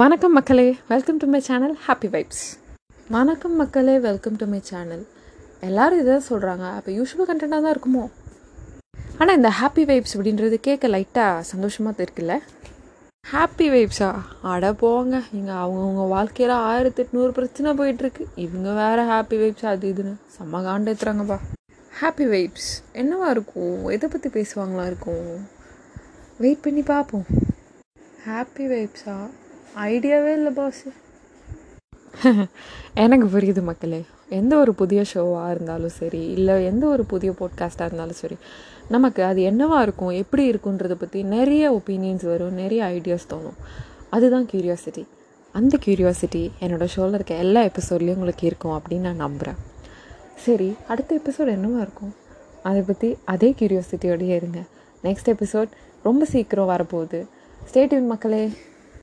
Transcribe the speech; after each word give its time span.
வணக்கம் 0.00 0.32
மக்களே 0.36 0.64
welcome 0.92 1.18
to 1.22 1.26
my 1.32 1.38
channel 1.46 1.74
happy 1.82 2.08
vibes 2.14 2.40
வணக்கம் 3.16 3.52
மக்களே 3.60 3.92
வெல்கம் 4.06 4.38
டு 4.40 4.46
மை 4.52 4.58
சேனல் 4.68 5.04
எல்லோரும் 5.66 6.00
இதை 6.02 6.14
சொல்கிறாங்க 6.28 6.64
அப்போ 6.76 6.90
யூஸ்வல் 6.96 7.28
கண்டென்ட்டாக 7.28 7.62
தான் 7.64 7.74
இருக்குமோ? 7.74 8.02
ஆனால் 9.18 9.36
இந்த 9.38 9.50
ஹாப்பி 9.58 9.82
வைப்ஸ் 9.90 10.14
அப்படின்றது 10.16 10.56
கேட்க 10.68 10.88
லைட்டாக 10.94 11.44
சந்தோஷமாக 11.50 12.02
இருக்குல்ல? 12.06 12.36
ஹாப்பி 13.32 13.68
வைப்ஸா 13.74 14.08
அட 14.54 14.72
போங்க. 14.82 15.20
இங்கே 15.38 15.54
அவங்கவுங்க 15.64 16.06
வாழ்க்கையில் 16.14 16.54
ஆயிரத்தி 16.70 17.02
எட்நூறு 17.04 17.30
பிரச்சனை 17.38 17.76
போயிட்டுருக்கு. 17.82 18.26
இவங்க 18.46 18.72
வேறு 18.80 19.04
ஹாப்பி 19.12 19.38
வைப்ஸ் 19.44 19.70
அது 19.74 19.92
இதுன்னு 19.94 20.16
செம்ம 20.38 20.64
காண்டேத்துறாங்கப்பா 20.66 21.38
ஹாப்பி 22.00 22.28
வைப்ஸ் 22.34 22.70
என்னவா 23.02 23.30
இருக்கும்? 23.36 23.78
எதை 23.98 24.10
பற்றி 24.16 24.30
பேசுவாங்களா 24.40 24.88
இருக்கும்? 24.92 25.30
வெயிட் 26.44 26.66
பண்ணி 26.66 26.84
பார்ப்போம். 26.92 27.26
ஹாப்பி 28.28 28.66
வைப்ஸா 28.74 29.16
ஐடியாவே 29.82 30.32
இல்லை 30.32 30.52
பாஸ் 30.52 30.84
எனக்கு 32.94 33.26
புரியுது 33.26 33.62
மக்களே. 33.62 34.04
எந்த 34.28 34.56
ஒரு 34.56 34.74
புதிய 34.74 35.04
ஷோவாக 35.14 35.50
இருந்தாலும் 35.50 35.88
சரி 35.88 36.20
இல்லை 36.30 36.64
எந்த 36.64 36.86
ஒரு 36.86 37.04
புதிய 37.04 37.32
போட்காஸ்ட்டாக 37.32 37.84
இருந்தாலும் 37.84 38.18
சரி 38.20 38.36
நமக்கு 38.88 39.22
அது 39.22 39.42
என்னவாக 39.42 39.82
இருக்கும் 39.82 40.08
எப்படி 40.08 40.50
இருக்குன்றதை 40.50 40.94
பற்றி 40.94 41.22
நிறைய 41.22 41.72
ஒப்பீனியன்ஸ் 41.72 42.26
வரும் 42.26 42.54
நிறைய 42.54 42.84
ஐடியாஸ் 42.84 43.26
தோணும். 43.30 43.58
அதுதான் 44.10 44.46
க்யூரியாசிட்டி 44.52 45.06
அந்த 45.52 45.78
க்யூரியாசிட்டி 45.84 46.50
என்னோடய 46.60 46.84
ஷோவில் 46.84 47.14
இருக்க 47.14 47.34
எல்லா 47.34 47.62
எபிசோட்லேயும் 47.62 48.16
உங்களுக்கு 48.18 48.46
இருக்கும் 48.46 48.76
அப்படின்னு 48.78 49.06
நான் 49.08 49.16
நம்புகிறேன் 49.16 49.56
சரி 50.36 50.76
அடுத்த 50.88 51.20
எபிசோட் 51.24 51.54
என்னவாக 51.56 51.82
இருக்கும்? 51.82 52.14
அதை 52.62 52.82
பற்றி 52.82 53.16
அதே 53.24 53.54
க்யூரியாசிட்டியோடயே 53.58 54.34
இருங்க. 54.34 54.62
நெக்ஸ்ட் 55.02 55.32
எபிசோட் 55.34 55.68
ரொம்ப 56.02 56.24
சீக்கிரம் 56.24 56.68
வரப்போகுது. 56.68 57.26
ஸ்டேட்யூன் 57.72 58.06
மக்களே. 58.06 58.50